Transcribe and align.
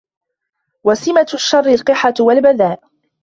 وَسِمَةُ 0.83 1.27
الشَّرِّ 1.33 1.67
الْقِحَةُ 1.73 2.13
وَالْبَذَاءُ 2.19 2.79